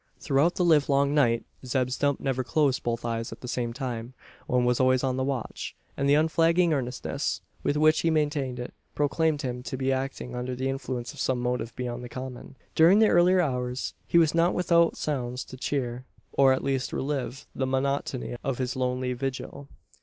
[0.19, 4.15] Throughout the live long night Zeb Stump never closed both eyes at the same time.
[4.47, 8.73] One was always on the watch; and the unflagging earnestness, with which he maintained it,
[8.95, 12.55] proclaimed him to be acting under the influence of some motive beyond the common.
[12.73, 17.45] During the earlier hours he was not without sounds to cheer, or at least relieve,
[17.53, 19.67] the monotony of his lonely vigil.